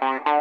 [0.00, 0.39] Bye.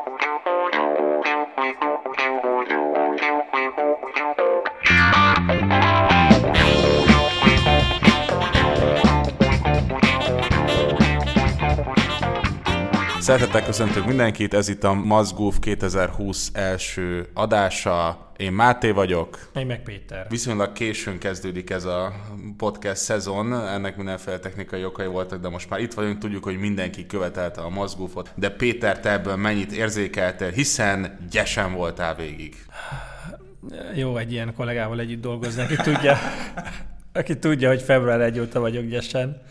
[13.30, 18.32] Szeretettel köszöntök mindenkit, ez itt a Mazgoof 2020 első adása.
[18.38, 19.50] Én Máté vagyok.
[19.56, 20.26] Én meg Péter.
[20.30, 22.14] Viszonylag későn kezdődik ez a
[22.58, 27.06] podcast szezon, ennek mindenféle technikai okai voltak, de most már itt vagyunk, tudjuk, hogy mindenki
[27.06, 28.32] követelte a Mazgoofot.
[28.36, 32.56] De Péter, te ebből mennyit érzékeltél, hiszen gyesen voltál végig.
[33.96, 36.18] Jó egy ilyen kollégával együtt dolgozni, aki tudja,
[37.14, 39.42] aki tudja, hogy február 1 óta vagyok gyesen.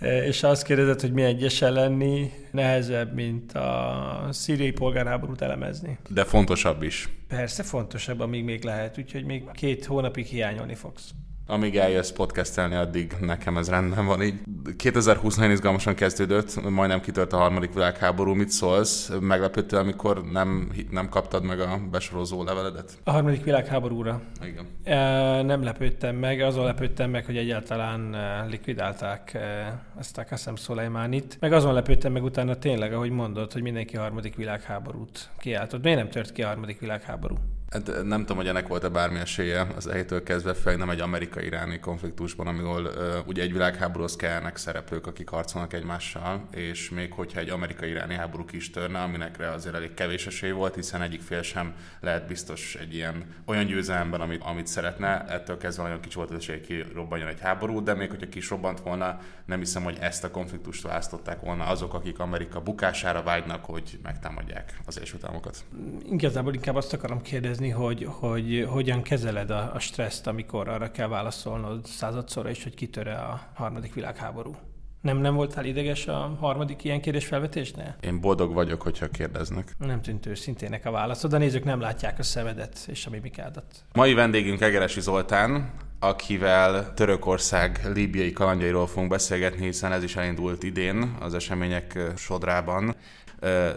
[0.00, 5.98] E, és azt kérdezett, hogy mi egyesen lenni, nehezebb, mint a szíriai polgárháborút elemezni.
[6.08, 7.08] De fontosabb is.
[7.28, 11.10] Persze fontosabb, amíg még lehet, úgyhogy még két hónapig hiányolni fogsz
[11.46, 14.34] amíg eljössz podcastelni, addig nekem ez rendben van így.
[14.76, 18.34] 2020 nagyon izgalmasan kezdődött, majdnem kitört a harmadik világháború.
[18.34, 19.10] Mit szólsz?
[19.20, 22.98] Meglepődtél, amikor nem, nem kaptad meg a besorozó leveledet?
[23.04, 24.20] A harmadik világháborúra?
[24.44, 24.66] Igen.
[24.84, 30.56] E, nem lepődtem meg, azon lepődtem meg, hogy egyáltalán e, likvidálták e, ezt a Kassem
[30.56, 31.36] Szolejmánit.
[31.40, 35.82] Meg azon lepődtem meg utána tényleg, ahogy mondod, hogy mindenki harmadik világháborút kiáltott.
[35.82, 37.36] Miért nem tört ki a harmadik világháború?
[37.70, 41.78] Hát nem tudom, hogy ennek volt-e bármi esélye az elejétől kezdve fel, nem egy amerikai-iráni
[41.78, 47.48] konfliktusban, ahol uh, ugye egy világháborúhoz kellnek szereplők, akik harcolnak egymással, és még hogyha egy
[47.48, 52.26] amerikai-iráni háború is törne, aminekre azért elég kevés esély volt, hiszen egyik fél sem lehet
[52.26, 56.60] biztos egy ilyen olyan győzelemben, amit, amit szeretne, ettől kezdve nagyon kicsi volt az esély,
[56.60, 60.30] ki robbanjon egy háború, de még hogyha kis robbant volna, nem hiszem, hogy ezt a
[60.30, 65.64] konfliktust választották volna azok, akik Amerika bukására vágynak, hogy megtámadják az Egyesült Államokat.
[66.10, 70.90] Igazából inkább azt akarom kérdezni, kérdezni, hogy, hogy hogyan kezeled a, a stresszt, amikor arra
[70.90, 74.54] kell válaszolnod századszor, és hogy kitöre a harmadik világháború.
[75.00, 77.96] Nem, nem voltál ideges a harmadik ilyen kérdés felvetésnél?
[78.00, 79.74] Én boldog vagyok, hogyha kérdeznek.
[79.78, 83.64] Nem tűnt őszintének a válaszod, a nézők nem látják a szemedet és a mimikádat.
[83.92, 91.16] Mai vendégünk Egeresi Zoltán, akivel Törökország líbiai kalandjairól fogunk beszélgetni, hiszen ez is elindult idén
[91.20, 92.94] az események sodrában.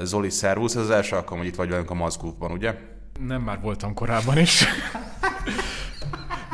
[0.01, 2.75] Zoli, szervusz, ez az első alkalom, hogy itt vagy velünk a Mazgúfban, ugye?
[3.27, 4.63] Nem, már voltam korábban is.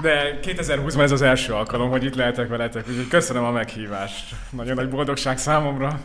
[0.01, 4.35] De 2020-ban ez az első alkalom, hogy itt lehetek veletek, úgyhogy köszönöm a meghívást.
[4.49, 5.99] Nagyon nagy boldogság számomra.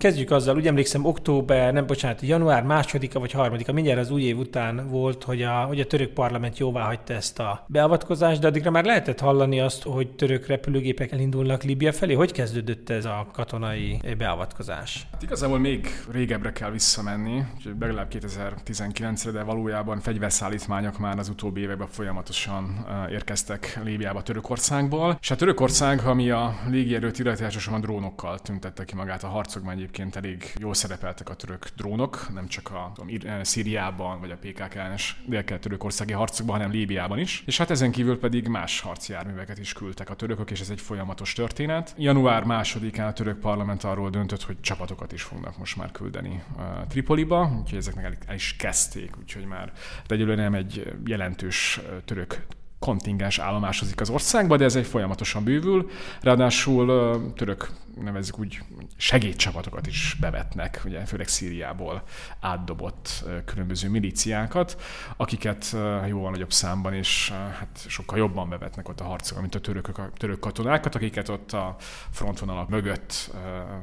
[0.00, 4.38] Kezdjük azzal, úgy emlékszem, október, nem bocsánat, január másodika vagy harmadika, mindjárt az új év
[4.38, 8.70] után volt, hogy a, hogy a török parlament jóvá hagyta ezt a beavatkozást, de addigra
[8.70, 12.14] már lehetett hallani azt, hogy török repülőgépek elindulnak Líbia felé.
[12.14, 15.06] Hogy kezdődött ez a katonai beavatkozás?
[15.12, 17.44] Hát igazából még régebbre kell visszamenni,
[17.80, 25.18] legalább 2019-re, de valójában fegyverszállítmányok már az utóbbi években folyamatosan érkeztek Líbiába Törökországból.
[25.20, 30.16] És a Törökország, ami a légierőt illeti elsősorban drónokkal tüntette ki magát a harcokban egyébként
[30.16, 34.74] elég jól szerepeltek a török drónok, nem csak a tudom, eh, Szíriában vagy a PKK
[34.74, 37.42] ellenes dél-kelet-törökországi harcokban, hanem Líbiában is.
[37.46, 40.80] És hát ezen kívül pedig más harci járműveket is küldtek a törökök, és ez egy
[40.80, 41.94] folyamatos történet.
[41.98, 46.62] Január másodikán a török parlament arról döntött, hogy csapatokat is fognak most már küldeni a
[46.62, 49.72] eh, Tripoliba, úgyhogy ezeknek el, is kezdték, úgyhogy már
[50.06, 52.46] egyelőre nem egy jelentős eh, török
[52.80, 55.90] kontingens állomásozik az országba, de ez egy folyamatosan bővül.
[56.20, 57.70] Ráadásul török
[58.00, 58.58] nevezzük úgy
[58.96, 62.02] segédcsapatokat is bevetnek, ugye főleg Szíriából
[62.40, 64.80] átdobott különböző milíciákat,
[65.16, 65.76] akiket
[66.08, 70.10] jóval nagyobb számban és hát sokkal jobban bevetnek ott a harcokon, mint a törökök, a
[70.16, 71.76] török katonákat, akiket ott a
[72.10, 73.30] frontvonalak mögött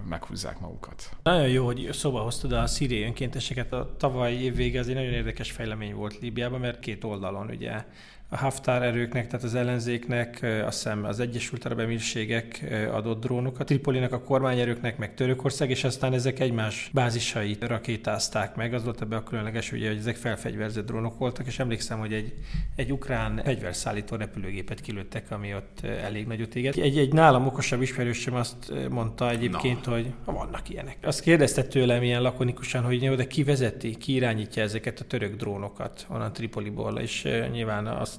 [0.09, 1.09] meghúzzák magukat.
[1.23, 3.73] Nagyon jó, hogy szóba hoztad a szíriai önkénteseket.
[3.73, 7.85] A tavalyi év vége az egy nagyon érdekes fejlemény volt Líbiában, mert két oldalon ugye
[8.29, 14.11] a Haftar erőknek, tehát az ellenzéknek, azt hiszem az Egyesült Arab Emírségek adott drónokat, Tripolinak
[14.11, 18.73] a kormányerőknek, meg Törökország, és aztán ezek egymás bázisait rakétázták meg.
[18.73, 22.33] Az volt ebbe a különleges, ugye, hogy ezek felfegyverzett drónok voltak, és emlékszem, hogy egy,
[22.75, 26.75] egy ukrán fegyverszállító repülőgépet kilőttek, ami ott elég nagyot éget.
[26.75, 29.91] Egy, egy nálam okosabb ismerősöm azt mondta egyébként, no.
[29.93, 30.97] hogy vannak ilyenek.
[31.01, 35.35] Azt kérdezte tőlem ilyen lakonikusan, hogy jó, de ki vezeti, ki irányítja ezeket a török
[35.35, 38.16] drónokat onnan Tripoliból, és nyilván azt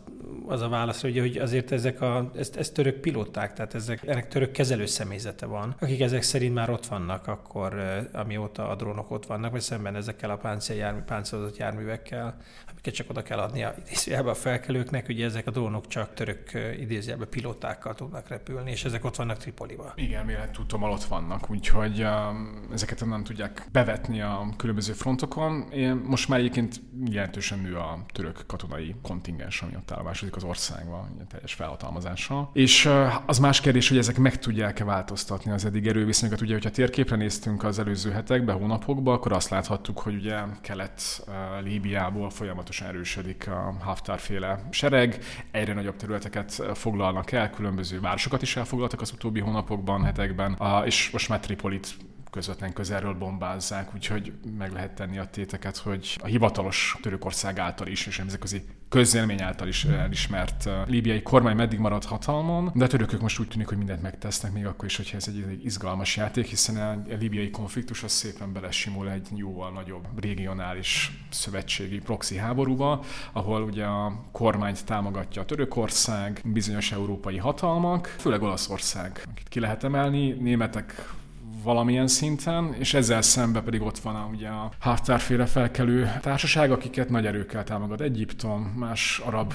[0.49, 4.29] az a válasz, hogy, hogy azért ezek a, ezt, ezt török pilóták, tehát ezek, ennek
[4.29, 7.75] török kezelő személyzete van, akik ezek szerint már ott vannak akkor,
[8.13, 12.37] amióta a drónok ott vannak, vagy szemben ezekkel a páncéljármű, páncélozott járművekkel,
[12.71, 16.51] amiket csak oda kell adni a idézőjelbe a felkelőknek, ugye ezek a drónok csak török
[16.81, 19.93] idézőjelbe pilótákkal tudnak repülni, és ezek ott vannak Tripoliba.
[19.97, 25.71] Igen, mivel tudom, ott vannak, úgyhogy um, ezeket nem tudják bevetni a különböző frontokon.
[25.73, 26.81] Én most már egyébként
[27.11, 32.51] jelentősen nő a török katonai kontingens, ami ott állomásodik az országba, ugye, teljes felhatalmazással.
[32.53, 32.91] És
[33.27, 36.41] az más kérdés, hogy ezek meg tudják-e változtatni az eddig erőviszonyokat.
[36.41, 42.89] Ugye, hogyha térképre néztünk az előző hetekben, hónapokban, akkor azt láthattuk, hogy ugye kelet-Líbiából folyamatosan
[42.89, 45.19] erősödik a Haftar féle sereg,
[45.51, 51.29] egyre nagyobb területeket foglalnak el, különböző városokat is elfoglaltak az utóbbi hónapokban, hetekben, és most
[51.29, 51.97] már Tripolit
[52.31, 58.07] közvetlen közelről bombázzák, úgyhogy meg lehet tenni a téteket, hogy a hivatalos Törökország által is,
[58.07, 63.39] és nemzetközi közélmény által is elismert líbiai kormány meddig marad hatalmon, de a törökök most
[63.39, 66.77] úgy tűnik, hogy mindent megtesznek, még akkor is, hogyha ez egy, egy izgalmas játék, hiszen
[66.77, 73.85] a líbiai konfliktus az szépen belesimul egy jóval nagyobb regionális szövetségi proxy háborúba, ahol ugye
[73.85, 81.17] a kormányt támogatja a Törökország, bizonyos európai hatalmak, főleg Olaszország, akit ki lehet emelni, németek
[81.63, 87.09] valamilyen szinten, és ezzel szemben pedig ott van a, ugye a háttárféle felkelő társaság, akiket
[87.09, 89.53] nagy erőkkel támogat Egyiptom, más arab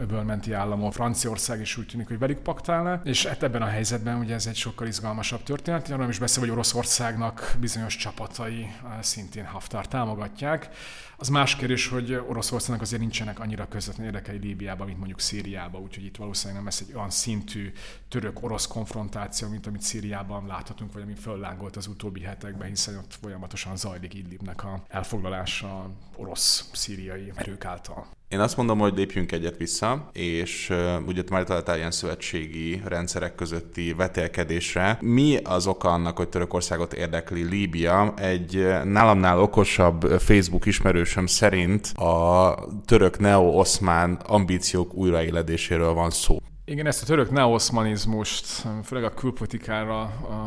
[0.00, 4.34] öbölmenti államok, Franciaország is úgy tűnik, hogy velük paktálna, és hát ebben a helyzetben ugye
[4.34, 10.68] ez egy sokkal izgalmasabb történet, arra is beszél, hogy Oroszországnak bizonyos csapatai szintén Haftar támogatják.
[11.16, 16.04] Az más kérdés, hogy Oroszországnak azért nincsenek annyira közvetlen érdekei Líbiában, mint mondjuk Szíriában, úgyhogy
[16.04, 17.72] itt valószínűleg nem lesz egy olyan szintű
[18.08, 23.76] török-orosz konfrontáció, mint amit Szíriában láthatunk, vagy ami föllángolt az utóbbi hetekben, hiszen ott folyamatosan
[23.76, 28.06] zajlik Idlibnek a elfoglalása orosz-szíriai erők által.
[28.28, 33.34] Én azt mondom, hogy lépjünk egyet vissza, és uh, ugye már találtál ilyen szövetségi rendszerek
[33.34, 34.98] közötti vetélkedésre.
[35.00, 38.14] Mi az oka annak, hogy Törökországot érdekli Líbia?
[38.16, 46.38] Egy nálamnál okosabb Facebook ismerősöm szerint a török neo-oszmán ambíciók újraéledéséről van szó.
[46.70, 48.46] Igen, ezt a török neoszmanizmust,
[48.84, 50.02] főleg a külpolitikára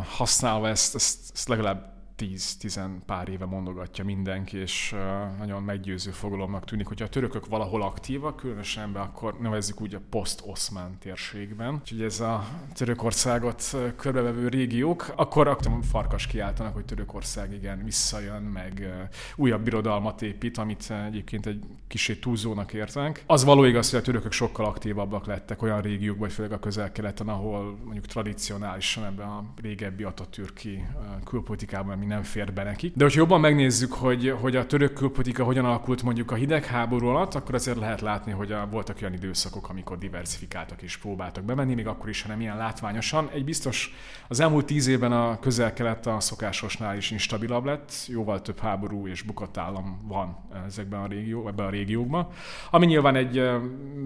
[0.10, 4.96] használva ezt, ezt, ezt legalább 10-10 pár éve mondogatja mindenki, és
[5.38, 10.00] nagyon meggyőző fogalomnak tűnik, hogyha a törökök valahol aktívak, különösen be akkor nevezzük úgy a
[10.10, 11.74] poszt-oszmán térségben.
[11.74, 13.64] Úgyhogy ez a Törökországot
[13.96, 18.88] körbevevő régiók, akkor akkor farkas kiáltanak, hogy Törökország igen visszajön, meg
[19.36, 23.24] újabb birodalmat épít, amit egyébként egy kicsit túlzónak értenek.
[23.28, 27.78] Az való igaz, hogy a törökök sokkal aktívabbak lettek olyan régiókban, főleg a közel-keleten, ahol
[27.84, 30.86] mondjuk tradicionálisan ebben a régebbi atatürki
[31.24, 32.96] külpolitikában ami nem fér be nekik.
[32.96, 37.34] De hogyha jobban megnézzük, hogy, hogy a török külpolitika hogyan alakult mondjuk a hidegháború alatt,
[37.34, 41.88] akkor azért lehet látni, hogy a, voltak olyan időszakok, amikor diversifikáltak és próbáltak bemenni, még
[41.88, 43.30] akkor is, ha nem ilyen látványosan.
[43.34, 43.94] Egy biztos,
[44.28, 49.22] az elmúlt tíz évben a közel-kelet a szokásosnál is instabilabb lett, jóval több háború és
[49.22, 52.28] bukott állam van ezekben a, régió, ebben a régiókban,
[52.72, 53.50] ami nyilván egy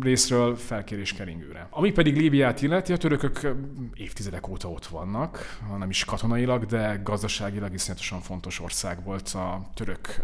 [0.02, 1.68] részről felkérés keringőre.
[1.70, 3.56] Ami pedig Líbiát illeti, a törökök
[3.94, 9.62] évtizedek óta ott vannak, nem is katonailag, de gazdaságilag is iszonyatosan fontos ország volt a
[9.74, 10.22] török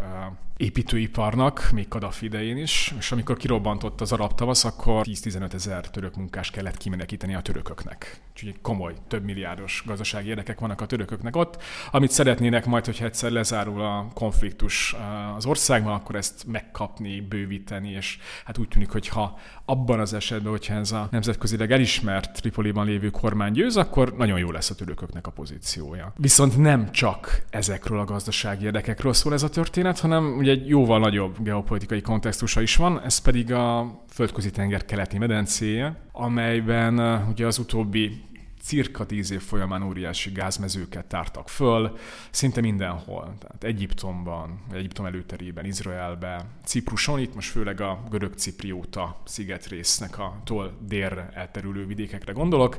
[0.56, 6.16] építőiparnak, még Kadafi idején is, és amikor kirobbantott az arab tavasz, akkor 10-15 ezer török
[6.16, 8.20] munkás kellett kimenekíteni a törököknek.
[8.32, 13.30] Úgyhogy komoly, több milliárdos gazdasági érdekek vannak a törököknek ott, amit szeretnének majd, hogyha egyszer
[13.30, 14.96] lezárul a konfliktus
[15.36, 20.50] az országban, akkor ezt megkapni, bővíteni, és hát úgy tűnik, hogy ha abban az esetben,
[20.50, 25.26] hogyha ez a nemzetközileg elismert Tripoliban lévő kormány győz, akkor nagyon jó lesz a törököknek
[25.26, 26.12] a pozíciója.
[26.16, 30.98] Viszont nem csak ezekről a gazdasági érdekekről szól ez a történet, hanem ugye egy jóval
[30.98, 37.58] nagyobb geopolitikai kontextusa is van, ez pedig a földközi tenger keleti medencéje, amelyben ugye az
[37.58, 38.22] utóbbi
[38.64, 41.98] cirka tíz év folyamán óriási gázmezőket tártak föl,
[42.30, 43.34] szinte mindenhol.
[43.38, 50.72] Tehát Egyiptomban, Egyiptom előterében, Izraelben, Cipruson, itt most főleg a görög ciprióta szigetrésznek a tól
[50.80, 52.78] délre elterülő vidékekre gondolok,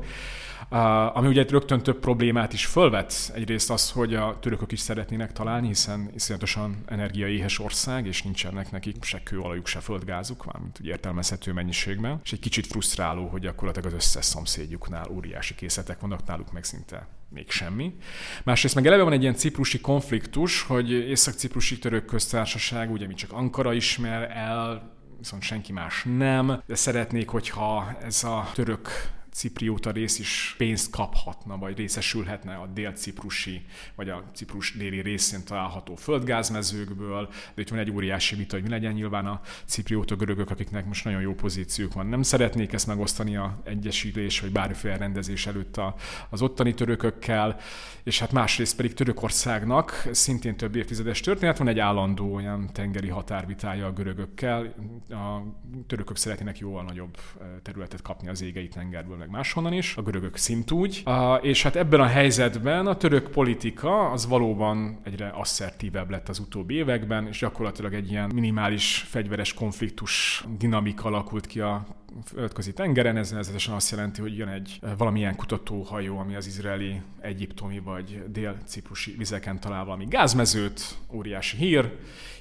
[1.14, 3.32] ami ugye rögtön több problémát is fölvet.
[3.34, 9.04] Egyrészt az, hogy a törökök is szeretnének találni, hiszen iszonyatosan energiaéhes ország, és nincsenek nekik
[9.04, 12.20] se kőolajuk, se földgázuk, mármint úgy értelmezhető mennyiségben.
[12.24, 16.64] És egy kicsit frusztráló, hogy gyakorlatilag az összes szomszédjuknál óriási kész részletek vannak náluk meg
[16.64, 17.96] szinte még semmi.
[18.44, 23.32] Másrészt meg eleve van egy ilyen ciprusi konfliktus, hogy Észak-Ciprusi török köztársaság, ugye mi csak
[23.32, 28.90] Ankara ismer el, viszont senki más nem, de szeretnék, hogyha ez a török
[29.36, 33.66] ciprióta rész is pénzt kaphatna, vagy részesülhetne a dél-ciprusi,
[33.96, 38.70] vagy a Ciprus déli részén található földgázmezőkből, de itt van egy óriási vita, hogy mi
[38.70, 38.94] legyen.
[38.94, 42.06] Nyilván a ciprióta görögök, akiknek most nagyon jó pozíciók van.
[42.06, 45.82] Nem szeretnék ezt megosztani a egyesítés, vagy bármiféle rendezés előtt
[46.30, 47.60] az ottani törökökkel,
[48.04, 53.86] és hát másrészt pedig Törökországnak szintén több évtizedes történet, van egy állandó olyan tengeri határvitája
[53.86, 54.74] a görögökkel,
[55.10, 55.42] a
[55.88, 57.18] törökök szeretnének jóval nagyobb
[57.62, 61.04] területet kapni az égei tengerből, meg máshonnan is, a görögök szintúgy,
[61.42, 66.74] és hát ebben a helyzetben a török politika az valóban egyre asszertívebb lett az utóbbi
[66.74, 71.86] években, és gyakorlatilag egy ilyen minimális fegyveres konfliktus dinamika alakult ki a
[72.26, 77.80] földközi tengeren, ez nevezetesen azt jelenti, hogy jön egy valamilyen kutatóhajó, ami az izraeli, egyiptomi
[77.80, 81.92] vagy dél-ciprusi vizeken talál valami gázmezőt, óriási hír,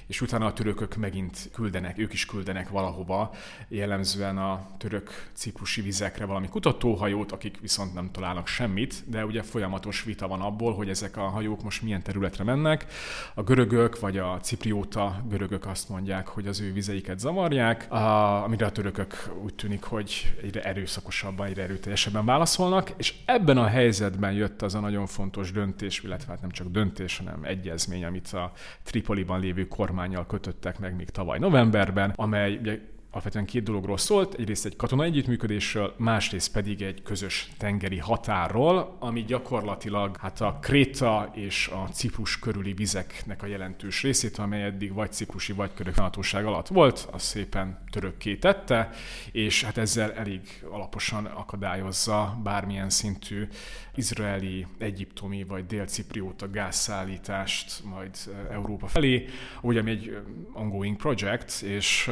[0.07, 3.33] és utána a törökök megint küldenek, ők is küldenek valahova,
[3.67, 10.03] jellemzően a török ciprusi vizekre valami kutatóhajót, akik viszont nem találnak semmit, de ugye folyamatos
[10.03, 12.85] vita van abból, hogy ezek a hajók most milyen területre mennek.
[13.33, 18.71] A görögök vagy a ciprióta görögök azt mondják, hogy az ő vizeiket zavarják, amire a
[18.71, 24.75] törökök úgy tűnik, hogy egyre erőszakosabban, egyre erőteljesebben válaszolnak, és ebben a helyzetben jött az
[24.75, 28.51] a nagyon fontos döntés, illetve hát nem csak döntés, hanem egyezmény, amit a
[28.83, 32.79] Tripoliban lévő kormány kormányjal kötöttek meg még tavaly novemberben, amely ugye
[33.15, 39.23] alapvetően két dologról szólt, egyrészt egy katona együttműködésről, másrészt pedig egy közös tengeri határról, ami
[39.23, 45.11] gyakorlatilag hát a Kréta és a Ciprus körüli vizeknek a jelentős részét, amely eddig vagy
[45.11, 45.97] ciprusi, vagy körök
[46.33, 48.89] alatt volt, az szépen törökké tette,
[49.31, 53.47] és hát ezzel elég alaposan akadályozza bármilyen szintű
[53.95, 58.17] izraeli, egyiptomi vagy dél-ciprióta gázszállítást majd
[58.51, 59.25] Európa felé,
[59.61, 60.17] ugye ami egy
[60.53, 62.11] ongoing project, és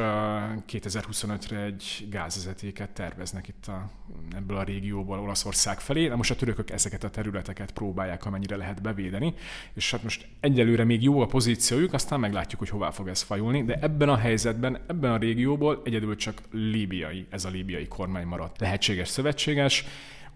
[0.94, 3.90] 2025-re egy gázvezetéket terveznek itt a,
[4.36, 6.06] ebből a régióból Olaszország felé.
[6.06, 9.34] Na most a törökök ezeket a területeket próbálják amennyire lehet bevédeni,
[9.74, 13.64] és hát most egyelőre még jó a pozíciójuk, aztán meglátjuk, hogy hová fog ez fajulni,
[13.64, 18.60] de ebben a helyzetben, ebben a régióból egyedül csak líbiai, ez a líbiai kormány maradt
[18.60, 19.84] lehetséges szövetséges,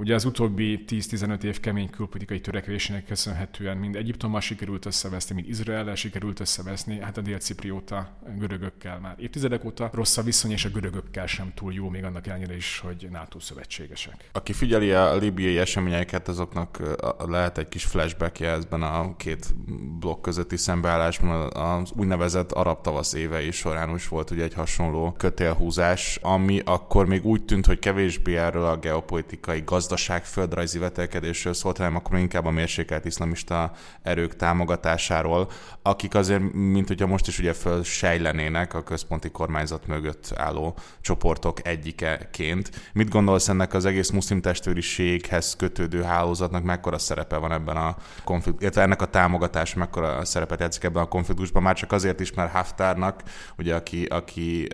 [0.00, 5.94] Ugye az utóbbi 10-15 év kemény külpolitikai törekvésének köszönhetően mind Egyiptommal sikerült összeveszni, mind Izraellel
[5.94, 11.26] sikerült összeveszni, hát a dél-ciprióta görögökkel már évtizedek óta rossz a viszony, és a görögökkel
[11.26, 14.30] sem túl jó, még annak ellenére is, hogy NATO szövetségesek.
[14.32, 16.82] Aki figyeli a libiai eseményeket, azoknak
[17.26, 19.54] lehet egy kis flashbackje ezben a két
[19.98, 26.18] blokk közötti szembeállásban, az úgynevezett arab tavasz évei során is volt ugye egy hasonló kötélhúzás,
[26.22, 31.76] ami akkor még úgy tűnt, hogy kevésbé erről a geopolitikai gaz gazdaság földrajzi vetelkedésről szólt,
[31.76, 35.50] hanem akkor inkább a mérsékelt iszlamista erők támogatásáról,
[35.82, 42.90] akik azért, mint hogyha most is ugye fölsejlenének a központi kormányzat mögött álló csoportok egyikeként.
[42.92, 48.62] Mit gondolsz ennek az egész muszlim testvériséghez kötődő hálózatnak, mekkora szerepe van ebben a konfliktusban,
[48.62, 52.52] illetve ennek a támogatás mekkora szerepet játszik ebben a konfliktusban, már csak azért is, mert
[52.52, 53.22] Haftárnak,
[53.58, 54.68] ugye aki, aki,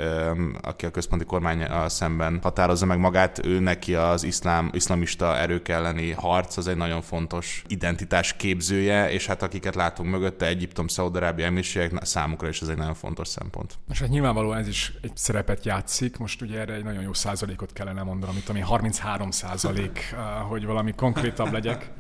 [0.61, 5.69] aki a központi kormány szemben határozza meg magát, ő neki az iszlám, iszlám iszlamista erők
[5.69, 11.47] elleni harc az egy nagyon fontos identitás képzője, és hát akiket látunk mögötte, Egyiptom, Szaudarábia,
[11.47, 13.75] említségek, számukra is ez egy nagyon fontos szempont.
[13.91, 17.73] És hát nyilvánvalóan ez is egy szerepet játszik, most ugye erre egy nagyon jó százalékot
[17.73, 20.15] kellene mondanom, amit ami 33 százalék,
[20.51, 21.91] hogy valami konkrétabb legyek.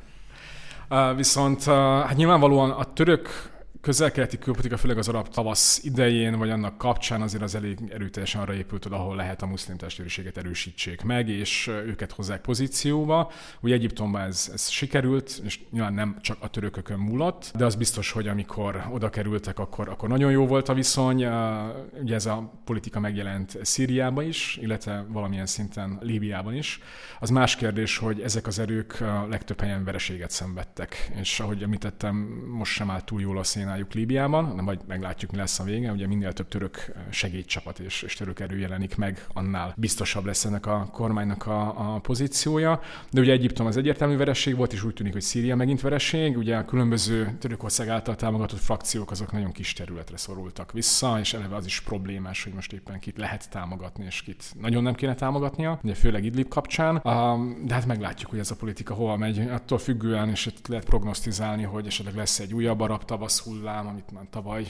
[1.17, 3.53] Viszont hát nyilvánvalóan a török
[3.85, 8.55] közel-keleti külpolitika, főleg az arab tavasz idején, vagy annak kapcsán azért az elég erőteljesen arra
[8.55, 13.33] épült, ahol lehet a muszlim testvériséget erősítsék meg, és őket hozzák pozícióba.
[13.61, 18.11] Ugye Egyiptomban ez, ez sikerült, és nyilván nem csak a törökökön múlott, de az biztos,
[18.11, 21.27] hogy amikor oda kerültek, akkor, akkor nagyon jó volt a viszony.
[22.03, 26.81] Ugye ez a politika megjelent Szíriában is, illetve valamilyen szinten Líbiában is.
[27.21, 28.99] Az más kérdés, hogy ezek az erők
[29.29, 32.17] legtöbb helyen vereséget szenvedtek, és ahogy említettem,
[32.49, 35.65] most sem áll túl jól a szén használjuk Líbiában, nem majd meglátjuk, mi lesz a
[35.65, 35.93] vége.
[35.93, 40.67] Ugye minél több török segédcsapat és, és török erő jelenik meg, annál biztosabb lesz ennek
[40.67, 42.81] a kormánynak a, a pozíciója.
[43.11, 46.37] De ugye Egyiptom az egyértelmű vereség volt, és úgy tűnik, hogy Szíria megint vereség.
[46.37, 51.57] Ugye a különböző Törökország által támogatott frakciók azok nagyon kis területre szorultak vissza, és eleve
[51.57, 55.79] az is problémás, hogy most éppen kit lehet támogatni, és kit nagyon nem kéne támogatnia,
[55.83, 57.01] ugye főleg Idlib kapcsán.
[57.65, 59.39] De hát meglátjuk, hogy ez a politika hova megy.
[59.39, 64.27] Attól függően, és lehet prognosztizálni, hogy esetleg lesz egy újabb arab tavasz hullám, amit már
[64.31, 64.67] tavaly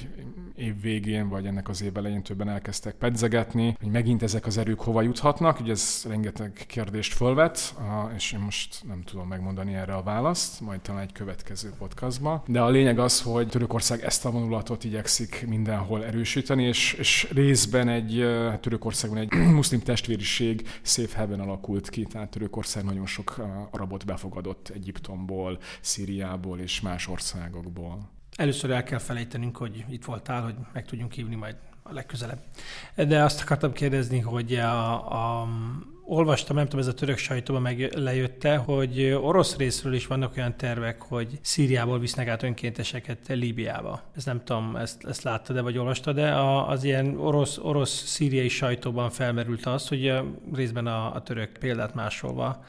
[0.56, 4.80] év végén, vagy ennek az év elején többen elkezdtek pedzegetni, hogy megint ezek az erők
[4.80, 5.60] hova juthatnak.
[5.60, 7.74] Ugye ez rengeteg kérdést fölvet,
[8.16, 12.42] és én most nem tudom megmondani erre a választ, majd talán egy következő podcastban.
[12.46, 17.88] De a lényeg az, hogy Törökország ezt a vonulatot igyekszik mindenhol erősíteni, és, és részben
[17.88, 18.24] egy
[18.60, 25.58] Törökországban egy muszlim testvériség safe haven alakult ki, tehát Törökország nagyon sok arabot befogadott Egyiptomból,
[25.80, 28.12] Szíriából és más országokból.
[28.36, 32.38] Először el kell felejtenünk, hogy itt voltál, hogy meg tudjunk hívni majd a legközelebb.
[32.94, 35.48] De azt akartam kérdezni, hogy a, a
[36.04, 40.56] olvastam, nem tudom, ez a török sajtóban meg lejötte, hogy orosz részről is vannak olyan
[40.56, 44.02] tervek, hogy Szíriából visznek át önkénteseket Líbiába.
[44.16, 49.10] Ez nem tudom, ezt, ezt látta de vagy olvasta, de az ilyen orosz, orosz-szíriai sajtóban
[49.10, 50.12] felmerült az, hogy
[50.54, 52.62] részben a, a török példát másolva a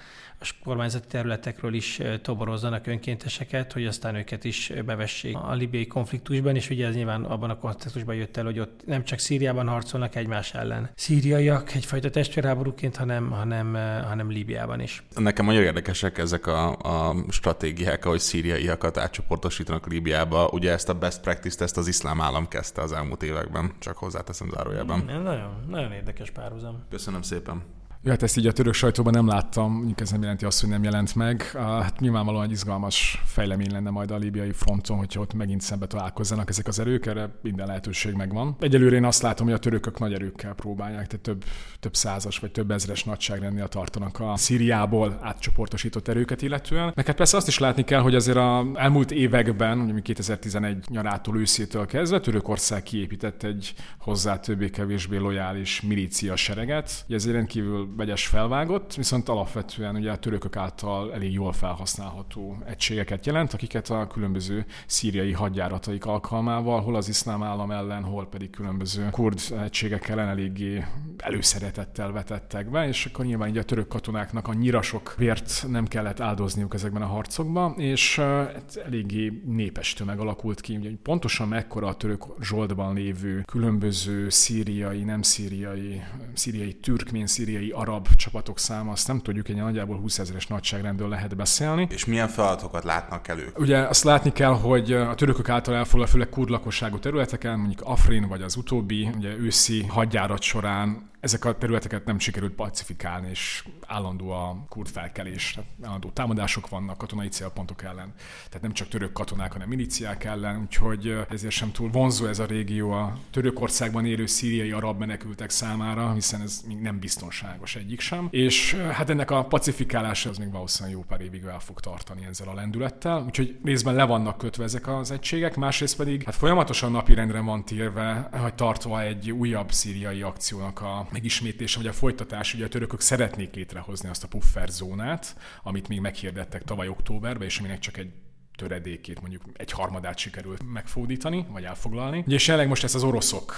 [0.63, 6.87] kormányzati területekről is toborozzanak önkénteseket, hogy aztán őket is bevessék a libiai konfliktusban, és ugye
[6.87, 10.89] ez nyilván abban a kontextusban jött el, hogy ott nem csak Szíriában harcolnak egymás ellen
[10.95, 13.73] szíriaiak egyfajta testvérháborúként, hanem, hanem,
[14.07, 15.03] hanem Líbiában is.
[15.15, 20.49] Nekem nagyon érdekesek ezek a, a stratégiák, ahogy szíriaiakat átcsoportosítanak Líbiába.
[20.51, 24.49] Ugye ezt a best practice-t ezt az iszlám állam kezdte az elmúlt években, csak hozzáteszem
[24.53, 25.03] zárójában.
[25.05, 26.83] Nagyon, nagyon érdekes párhuzam.
[26.89, 27.63] Köszönöm szépen.
[28.05, 30.69] Ja, hát ezt így a török sajtóban nem láttam, mondjuk ez nem jelenti azt, hogy
[30.69, 31.41] nem jelent meg.
[31.53, 36.49] Hát nyilvánvalóan egy izgalmas fejlemény lenne majd a líbiai fronton, hogyha ott megint szembe találkozzanak
[36.49, 38.55] ezek az erők, erre minden lehetőség megvan.
[38.59, 41.43] Egyelőre én azt látom, hogy a törökök nagy erőkkel próbálják, tehát több,
[41.79, 46.91] több százas vagy több ezres nagyságrendnél tartanak a Szíriából átcsoportosított erőket illetően.
[46.95, 51.37] Meg hát persze azt is látni kell, hogy azért a elmúlt években, mondjuk 2011 nyarától
[51.37, 57.05] őszétől kezdve Törökország kiépített egy hozzá többé-kevésbé lojális milícia sereget.
[57.09, 63.53] Ez rendkívül vegyes felvágott, viszont alapvetően ugye a törökök által elég jól felhasználható egységeket jelent,
[63.53, 69.39] akiket a különböző szíriai hadjárataik alkalmával, hol az iszlám állam ellen, hol pedig különböző kurd
[69.63, 70.85] egységek ellen eléggé
[71.17, 76.19] előszeretettel vetettek be, és akkor nyilván így a török katonáknak annyira sok vért nem kellett
[76.19, 78.47] áldozniuk ezekben a harcokban, és uh,
[78.85, 85.21] eléggé népes tömeg alakult ki, ugye pontosan mekkora a török zsoldban lévő különböző szíriai, nem
[85.21, 91.09] szíriai, szíriai türkmén, szíriai arab csapatok száma, azt nem tudjuk, egy nagyjából 20 ezeres nagyságrendről
[91.09, 91.87] lehet beszélni.
[91.89, 93.51] És milyen feladatokat látnak elő?
[93.57, 98.27] Ugye azt látni kell, hogy a törökök által elfoglalt főleg kurd lakosságú területeken, mondjuk Afrin
[98.27, 104.29] vagy az utóbbi, ugye őszi hadjárat során ezek a területeket nem sikerült pacifikálni, és állandó
[104.29, 108.13] a kurd felkelés, állandó támadások vannak katonai célpontok ellen.
[108.47, 112.45] Tehát nem csak török katonák, hanem miliciák ellen, úgyhogy ezért sem túl vonzó ez a
[112.45, 118.27] régió a Törökországban élő szíriai arab menekültek számára, hiszen ez még nem biztonságos egyik sem.
[118.31, 122.47] És hát ennek a pacifikálása az még valószínűleg jó pár évig el fog tartani ezzel
[122.47, 127.39] a lendülettel, úgyhogy részben le vannak kötve ezek az egységek, másrészt pedig hát folyamatosan napirendre
[127.39, 132.67] van térve, hogy tartva egy újabb szíriai akciónak a megismétése, vagy a folytatás, ugye a
[132.67, 137.97] törökök szeretnék létrehozni azt a puffer zónát, amit még meghirdettek tavaly októberben, és aminek csak
[137.97, 138.11] egy
[138.55, 142.23] töredékét, mondjuk egy harmadát sikerült megfódítani, vagy elfoglalni.
[142.25, 143.55] Ugye és jelenleg most ezt az oroszok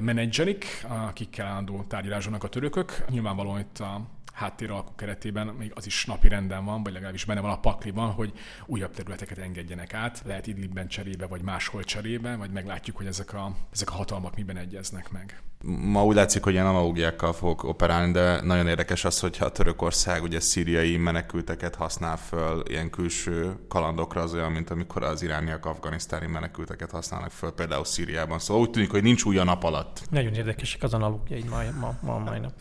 [0.00, 3.04] menedzselik, akikkel állandó tárgyalásoknak a törökök.
[3.08, 7.50] Nyilvánvalóan itt a háttéralkú keretében még az is napi renden van, vagy legalábbis benne van
[7.50, 8.32] a pakliban, hogy
[8.66, 13.56] újabb területeket engedjenek át, lehet Idlibben cserébe, vagy máshol cserébe, vagy meglátjuk, hogy ezek a,
[13.72, 18.40] ezek a hatalmak miben egyeznek meg ma úgy látszik, hogy ilyen analógiákkal fogok operálni, de
[18.40, 24.34] nagyon érdekes az, hogyha a Törökország ugye szíriai menekülteket használ föl ilyen külső kalandokra, az
[24.34, 28.38] olyan, mint amikor az irániak afganisztáni menekülteket használnak föl, például Szíriában.
[28.38, 30.02] Szóval úgy tűnik, hogy nincs új a nap alatt.
[30.10, 32.52] Nagyon érdekesek az analógiai ma, ma, ma mai nap.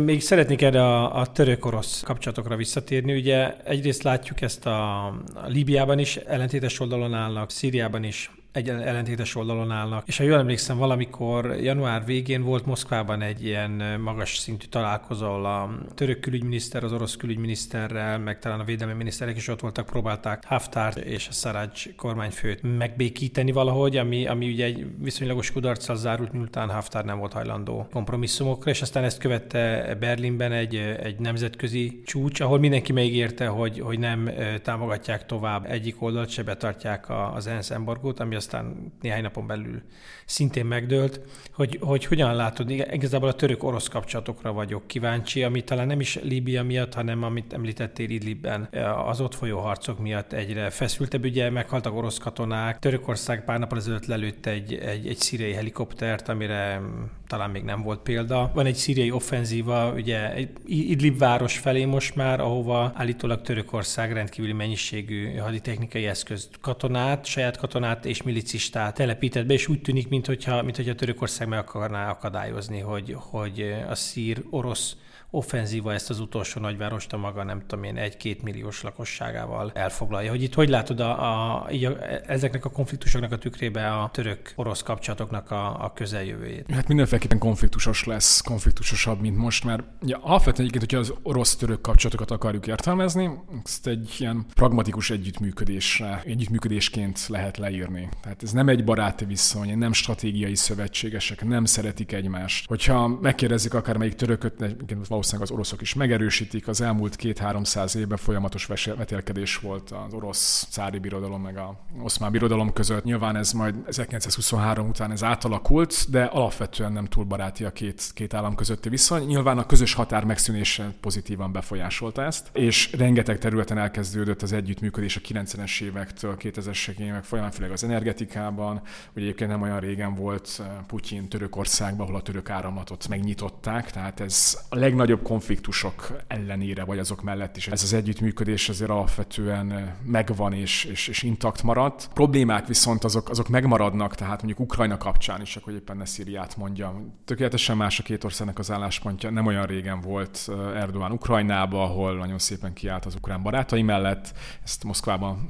[0.00, 3.14] Még szeretnék erre a, a török-orosz kapcsolatokra visszatérni.
[3.14, 9.34] Ugye egyrészt látjuk ezt a, a Líbiában is, ellentétes oldalon állnak, Szíriában is egy ellentétes
[9.34, 10.02] oldalon állnak.
[10.06, 15.44] És ha jól emlékszem, valamikor január végén volt Moszkvában egy ilyen magas szintű találkozó, ahol
[15.44, 20.44] a török külügyminiszter, az orosz külügyminiszterrel, meg talán a védelmi miniszterek is ott voltak, próbálták
[20.46, 26.70] Haftar és a Saraj kormányfőt megbékíteni valahogy, ami, ami ugye egy viszonylagos kudarccal zárult, miután
[26.70, 32.58] Haftar nem volt hajlandó kompromisszumokra, és aztán ezt követte Berlinben egy, egy nemzetközi csúcs, ahol
[32.58, 34.30] mindenki megígérte, hogy, hogy nem
[34.62, 39.82] támogatják tovább egyik oldalt, se betartják az ENSZ embargót, ami aztán néhány napon belül
[40.24, 41.20] szintén megdőlt,
[41.52, 46.62] hogy, hogy hogyan látod, igazából a török-orosz kapcsolatokra vagyok kíváncsi, ami talán nem is Líbia
[46.62, 48.68] miatt, hanem amit említettél Idlibben,
[49.06, 51.24] az ott folyó harcok miatt egyre feszültebb.
[51.24, 56.80] Ugye meghaltak orosz katonák, Törökország pár nap ezelőtt lelőtt egy, egy, egy szíriai helikoptert, amire
[57.26, 58.50] talán még nem volt példa.
[58.54, 60.34] Van egy szíriai offenzíva, ugye
[60.66, 68.04] Idlib város felé most már, ahova állítólag Törökország rendkívüli mennyiségű haditechnikai eszközt, katonát, saját katonát
[68.04, 73.74] és milicistát telepített be, és úgy tűnik, mintha, mintha Törökország meg akarná akadályozni, hogy, hogy
[73.88, 74.96] a szír-orosz
[75.34, 80.30] offenzíva ezt az utolsó nagyvárost a maga, nem tudom én, egy-két milliós lakosságával elfoglalja.
[80.30, 84.82] Hogy itt hogy látod a, a, így a, ezeknek a konfliktusoknak a tükrébe a török-orosz
[84.82, 86.70] kapcsolatoknak a, a közeljövőjét?
[86.70, 92.30] Hát mindenféleképpen konfliktusos lesz, konfliktusosabb, mint most, mert ja, alapvetően egyébként, hogyha az orosz-török kapcsolatokat
[92.30, 93.30] akarjuk értelmezni,
[93.64, 98.08] ezt egy ilyen pragmatikus együttműködésre, együttműködésként lehet leírni.
[98.22, 102.68] Tehát ez nem egy baráti viszony, nem stratégiai szövetségesek, nem szeretik egymást.
[102.68, 104.54] Hogyha megkérdezzük akár melyik törököt,
[104.88, 106.68] valószínűleg valószínűleg az oroszok is megerősítik.
[106.68, 112.72] Az elmúlt két-háromszáz évben folyamatos vetélkedés volt az orosz cári birodalom meg a oszmán birodalom
[112.72, 113.04] között.
[113.04, 118.34] Nyilván ez majd 1923 után ez átalakult, de alapvetően nem túl baráti a két, két
[118.34, 119.26] állam közötti viszony.
[119.26, 125.20] Nyilván a közös határ megszűnése pozitívan befolyásolta ezt, és rengeteg területen elkezdődött az együttműködés a
[125.20, 128.82] 90-es évektől 2000-es évek folyamán, főleg az energetikában.
[129.14, 134.20] Ugye egyébként nem olyan régen volt eh, Putyin Törökországban, ahol a török áramlatot megnyitották, tehát
[134.20, 139.92] ez a legnagyobb konfliktusok ellenére, vagy azok mellett is ez az együttműködés azért alapvetően eh,
[140.04, 142.08] megvan és, és, és intakt maradt.
[142.14, 146.94] Problémák viszont azok, azok megmaradnak, tehát mondjuk Ukrajna kapcsán is, akkor éppen ne Szíriát mondja.
[147.24, 149.30] Tökéletesen más a két országnak az álláspontja.
[149.30, 154.34] Nem olyan régen volt eh, Erdogan Ukrajnába, ahol nagyon szépen kiállt az ukrán barátai mellett.
[154.64, 155.48] Ezt Moszkvában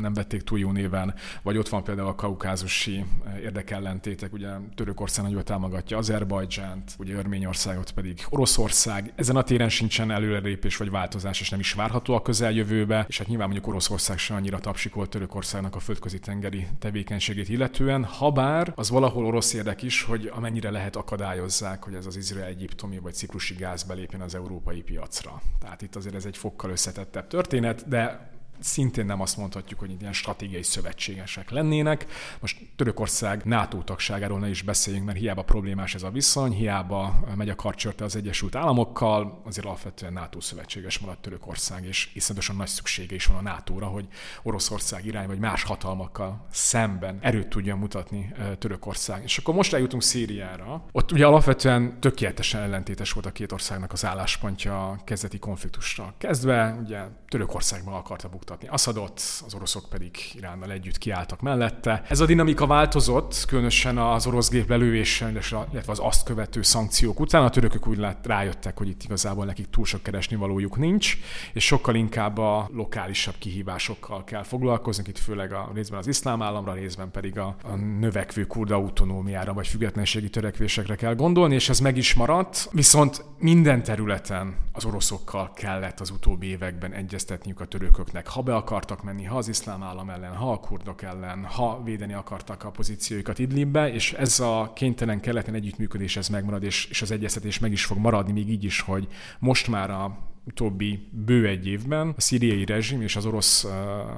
[0.00, 1.14] nem vették túl jó néven.
[1.42, 7.90] Vagy ott van például a kaukázusi eh, érdekellentétek, ugye Törökország nagyon támogatja Azerbajdzsánt, ugye Örményországot
[7.90, 8.99] pedig Oroszország.
[9.14, 13.26] Ezen a téren sincsen előrelépés vagy változás, és nem is várható a közeljövőbe, és hát
[13.26, 19.26] nyilván mondjuk Oroszország sem annyira tapsikolt Törökországnak a földközi tengeri tevékenységét illetően, habár az valahol
[19.26, 24.20] orosz érdek is, hogy amennyire lehet akadályozzák, hogy ez az izrael-egyiptomi vagy ciprusi gáz belépjen
[24.20, 25.42] az európai piacra.
[25.60, 28.29] Tehát itt azért ez egy fokkal összetettebb történet, de
[28.60, 32.06] szintén nem azt mondhatjuk, hogy ilyen stratégiai szövetségesek lennének.
[32.40, 37.48] Most Törökország NATO tagságáról ne is beszéljünk, mert hiába problémás ez a viszony, hiába megy
[37.48, 43.14] a karcsörte az Egyesült Államokkal, azért alapvetően NATO szövetséges maradt Törökország, és iszonyatosan nagy szüksége
[43.14, 44.08] is van a NATO-ra, hogy
[44.42, 49.22] Oroszország irány vagy más hatalmakkal szemben erőt tudjon mutatni Törökország.
[49.22, 50.84] És akkor most eljutunk Szíriára.
[50.92, 56.78] Ott ugye alapvetően tökéletesen ellentétes volt a két országnak az álláspontja a kezdeti konfliktusra kezdve.
[56.84, 62.02] Ugye Törökországban akarta bukta buktatni Assadot, az oroszok pedig Iránnal együtt kiálltak mellette.
[62.08, 67.42] Ez a dinamika változott, különösen az orosz gép lelővéssel, illetve az azt követő szankciók után.
[67.42, 71.16] A törökök úgy lát, rájöttek, hogy itt igazából nekik túl sok keresni valójuk nincs,
[71.52, 76.72] és sokkal inkább a lokálisabb kihívásokkal kell foglalkozni, itt főleg a részben az iszlám államra,
[76.72, 81.96] részben pedig a, a növekvő kurda autonómiára vagy függetlenségi törekvésekre kell gondolni, és ez meg
[81.96, 82.68] is maradt.
[82.72, 89.02] Viszont minden területen az oroszokkal kellett az utóbbi években egyeztetniük a törököknek, ha be akartak
[89.02, 93.38] menni, ha az iszlám állam ellen, ha a kurdok ellen, ha védeni akartak a pozícióikat
[93.38, 97.84] Idlibbe, és ez a kénytelen keleten együttműködés ez megmarad, és, és az egyeztetés meg is
[97.84, 100.18] fog maradni, még így is, hogy most már a
[100.50, 103.70] utóbbi bő egy évben a szíriai rezsim és az orosz uh,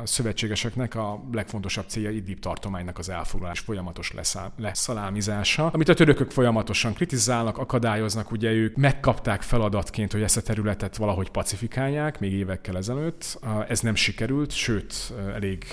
[0.04, 4.12] szövetségeseknek a legfontosabb célja Idlib tartománynak az elfoglalás folyamatos
[4.56, 10.96] leszalámizása, amit a törökök folyamatosan kritizálnak, akadályoznak, ugye ők megkapták feladatként, hogy ezt a területet
[10.96, 13.38] valahogy pacifikálják, még évekkel ezelőtt.
[13.42, 15.64] Uh, ez nem sikerült, sőt, uh, elég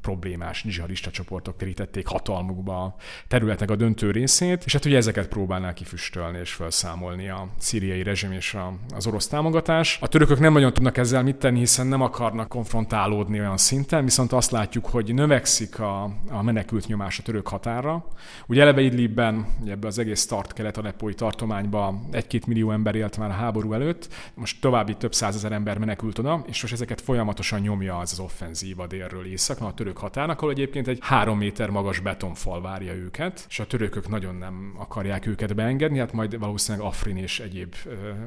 [0.00, 2.94] problémás dzsihadista csoportok terítették hatalmukba a
[3.28, 8.32] területnek a döntő részét, és hát ugye ezeket próbálnák kifüstölni és felszámolni a szíriai rezsim
[8.32, 9.97] és a, az orosz támogatás.
[10.00, 14.32] A törökök nem nagyon tudnak ezzel mit tenni, hiszen nem akarnak konfrontálódni olyan szinten, viszont
[14.32, 18.06] azt látjuk, hogy növekszik a, a menekült nyomás a török határa.
[18.46, 23.32] Ugye eleve Idlibben, ebbe az egész tart kelet-alepói tartományban egy-két millió ember élt már a
[23.32, 28.12] háború előtt, most további több százezer ember menekült oda, és most ezeket folyamatosan nyomja az,
[28.12, 32.94] az offenzíva délről északra a török határnak, ahol egyébként egy három méter magas betonfal várja
[32.94, 37.74] őket, és a törökök nagyon nem akarják őket beengedni, hát majd valószínűleg Afrin és egyéb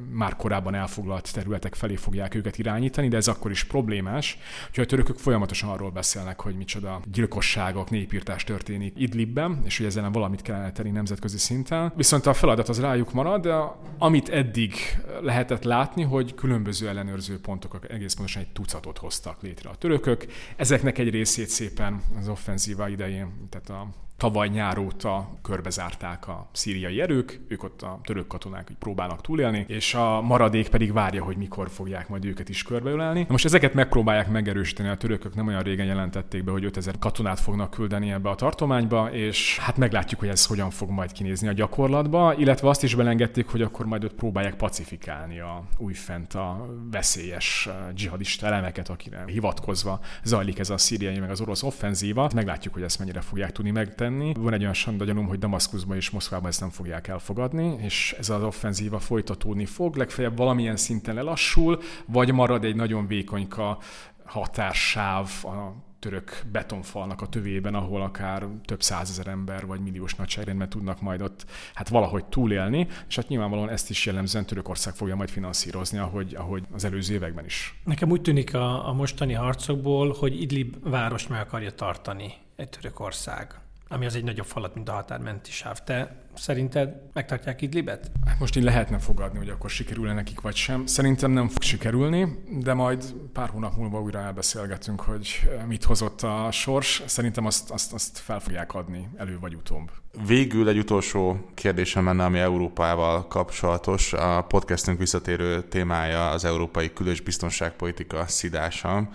[0.10, 4.38] már korábban elfoglalt terület területek felé fogják őket irányítani, de ez akkor is problémás,
[4.74, 10.10] hogy a törökök folyamatosan arról beszélnek, hogy micsoda gyilkosságok, népírtás történik Idlibben, és hogy ezzel
[10.12, 11.94] valamit kellene tenni nemzetközi szinten.
[11.96, 13.56] Viszont a feladat az rájuk marad, de
[13.98, 14.74] amit eddig
[15.22, 20.26] lehetett látni, hogy különböző ellenőrző pontok egész pontosan egy tucatot hoztak létre a törökök.
[20.56, 23.88] Ezeknek egy részét szépen az offenzíva idején, tehát a
[24.22, 29.66] tavaly nyár óta körbezárták a szíriai erők, ők ott a török katonák hogy próbálnak túlélni,
[29.68, 33.26] és a maradék pedig várja, hogy mikor fogják majd őket is körbeölelni.
[33.30, 37.70] Most ezeket megpróbálják megerősíteni, a törökök nem olyan régen jelentették be, hogy 5000 katonát fognak
[37.70, 42.34] küldeni ebbe a tartományba, és hát meglátjuk, hogy ez hogyan fog majd kinézni a gyakorlatba,
[42.38, 48.46] illetve azt is belengedték, hogy akkor majd ott próbálják pacifikálni a újfent a veszélyes dzsihadista
[48.46, 52.30] elemeket, akire hivatkozva zajlik ez a szíriai meg az orosz offenzíva.
[52.36, 54.34] Meglátjuk, hogy ezt mennyire fogják tudni megtenni tenni.
[54.40, 58.30] Van egy olyan sanda gyanúm, hogy Damaszkuszban és Moszkvában ezt nem fogják elfogadni, és ez
[58.30, 63.78] az offenzíva folytatódni fog, legfeljebb valamilyen szinten lelassul, vagy marad egy nagyon vékonyka
[64.26, 71.02] határsáv a török betonfalnak a tövében, ahol akár több százezer ember vagy milliós nagyságrendben tudnak
[71.02, 75.98] majd ott hát valahogy túlélni, és hát nyilvánvalóan ezt is jellemzően Törökország fogja majd finanszírozni,
[75.98, 77.82] ahogy, ahogy az előző években is.
[77.84, 83.62] Nekem úgy tűnik a, a mostani harcokból, hogy Idlib város meg akarja tartani egy Törökország
[83.92, 85.80] ami az egy nagyobb falat, mint a határmenti sáv.
[85.84, 88.12] Te szerinted megtartják Idlibet?
[88.26, 90.86] Hát most így lehetne fogadni, hogy akkor sikerül nekik vagy sem.
[90.86, 96.52] Szerintem nem fog sikerülni, de majd pár hónap múlva újra elbeszélgetünk, hogy mit hozott a
[96.52, 97.04] sors.
[97.06, 99.92] Szerintem azt, azt, azt fel fogják adni elő vagy utóbb.
[100.28, 104.14] Végül egy utolsó kérdésem menne, ami Európával kapcsolatos.
[104.14, 109.10] A podcastünk visszatérő témája az európai külös biztonságpolitika szidása.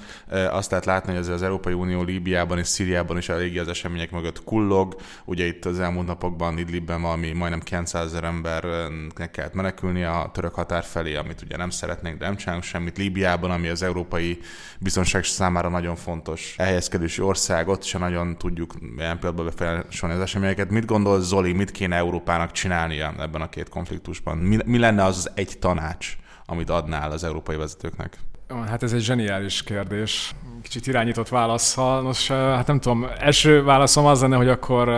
[0.50, 4.44] Azt lehet látni, hogy az Európai Unió Líbiában és Szíriában is eléggé az események mögött
[4.44, 4.96] kullog.
[5.24, 10.54] Ugye itt az elmúlt napokban Idlibben ami majdnem 900 ezer embernek kellett menekülni a török
[10.54, 12.98] határ felé, amit ugye nem szeretnénk, de nem csinálunk semmit.
[12.98, 14.38] Líbiában, ami az európai
[14.78, 20.70] biztonság számára nagyon fontos elhelyezkedési ország, ott sem nagyon tudjuk ilyen pillanatban befolyásolni az eseményeket.
[20.70, 24.38] Mit gondol Zoli, mit kéne Európának csinálnia ebben a két konfliktusban?
[24.38, 28.18] Mi, mi lenne az, az egy tanács, amit adnál az európai vezetőknek?
[28.66, 30.34] Hát ez egy zseniális kérdés.
[30.62, 32.02] Kicsit irányított válaszsal.
[32.02, 34.88] Nos, hát nem tudom, első válaszom az lenne, hogy akkor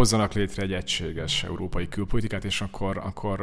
[0.00, 3.40] hozzanak létre egy egységes európai külpolitikát, és akkor, akkor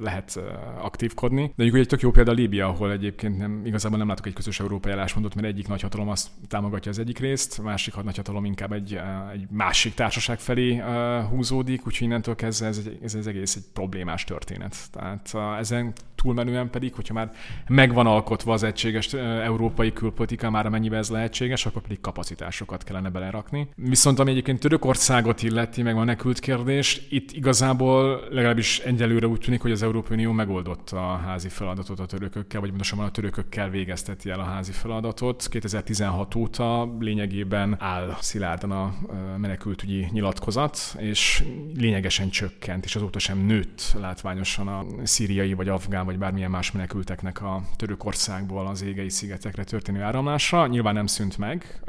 [0.00, 0.40] lehet
[0.78, 1.42] aktívkodni.
[1.42, 4.60] De mondjuk egy tök jó példa Líbia, ahol egyébként nem, igazából nem látok egy közös
[4.60, 9.00] európai álláspontot, mert egyik nagyhatalom azt támogatja az egyik részt, a másik nagyhatalom inkább egy,
[9.32, 10.82] egy másik társaság felé
[11.30, 14.76] húzódik, úgyhogy innentől kezdve ez, ez az egész egy problémás történet.
[14.92, 17.32] Tehát ezen túlmenően pedig, hogyha már
[17.68, 23.68] megvan alkotva az egységes európai külpolitika, már amennyiben ez lehetséges, akkor pedig kapacitásokat kellene belerakni.
[23.74, 29.60] Viszont ami egyébként Törökországot illeti, meg a menekült kérdés, itt igazából legalábbis egyelőre úgy tűnik,
[29.60, 34.30] hogy az Európai Unió megoldotta a házi feladatot a törökökkel, vagy pontosabban a törökökkel végezteti
[34.30, 35.46] el a házi feladatot.
[35.48, 38.94] 2016 óta lényegében áll szilárdan a
[39.36, 46.18] menekültügyi nyilatkozat, és lényegesen csökkent, és azóta sem nőtt látványosan a szíriai vagy afgán vagy
[46.18, 50.66] bármilyen más menekülteknek a Törökországból az égei szigetekre történő áramlása.
[50.66, 51.80] Nyilván nem szűnt meg,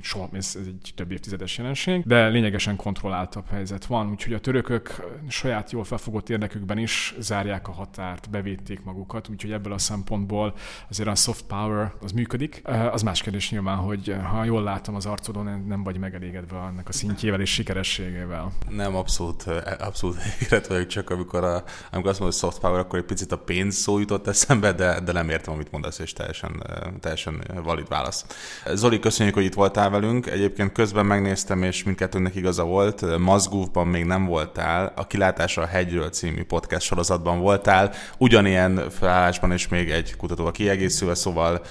[0.00, 2.76] soha, ez, ez egy több évtizedes jelenség, de lényegesen
[3.22, 8.84] kontrolláltabb helyzet van, úgyhogy a törökök saját jól felfogott érdekükben is zárják a határt, bevédték
[8.84, 10.54] magukat, úgyhogy ebből a szempontból
[10.88, 12.62] azért a soft power az működik.
[12.92, 16.92] Az más kérdés nyilván, hogy ha jól látom az arcodon, nem vagy megelégedve ennek a
[16.92, 18.52] szintjével és sikerességével.
[18.68, 19.44] Nem, abszolút,
[19.78, 23.32] abszolút elégedett vagyok, csak amikor, a, amikor azt mondod, hogy soft power, akkor egy picit
[23.32, 26.62] a pénz szó jutott eszembe, de, de nem értem, amit mondasz, és teljesen,
[27.00, 28.26] teljesen valid válasz.
[28.74, 30.26] Zoli, köszönjük, hogy itt voltál velünk.
[30.26, 33.01] Egyébként közben megnéztem, és mindkettőnek igaza volt.
[33.18, 34.92] Mazgúvban még nem voltál.
[34.96, 37.92] A Kilátása a hegyről című podcast sorozatban voltál.
[38.18, 41.62] Ugyanilyen felállásban, és még egy kutatóval kiegészülve, szóval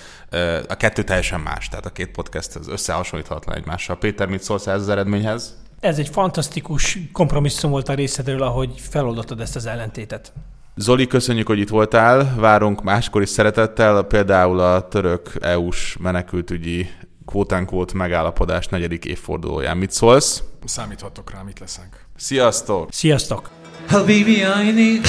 [0.67, 1.67] a kettő teljesen más.
[1.67, 3.97] Tehát a két podcast az összehasonlíthatatlan egymással.
[3.97, 5.59] Péter, mit szólsz ez az eredményhez?
[5.79, 10.33] Ez egy fantasztikus kompromisszum volt a részedről, ahogy feloldottad ezt az ellentétet.
[10.75, 12.35] Zoli, köszönjük, hogy itt voltál.
[12.35, 16.89] Várunk máskor is szeretettel, például a török EU-s menekültügyi
[17.26, 19.76] kvótánkvót megállapodás negyedik évfordulóján.
[19.76, 20.42] Mit szólsz?
[20.64, 22.06] Számíthatok rá, mit leszek.
[22.16, 22.88] Sziasztok!
[22.92, 23.50] Sziasztok!
[23.88, 25.00] حبيبي يا عيني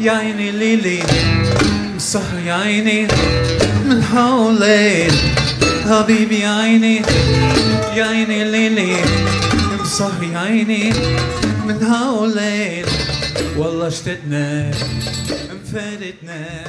[0.00, 0.98] يا عيني ليلي
[1.96, 3.06] سهر يا عيني
[3.88, 5.10] من حولين
[5.88, 6.96] حبيبي يا عيني
[7.96, 8.96] يا عيني ليلي
[9.84, 10.92] سهر يا عيني
[11.66, 12.84] من حولين
[13.56, 14.70] والله اشتدنا
[15.52, 16.64] انفردنا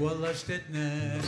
[0.00, 1.20] والله اشتدنا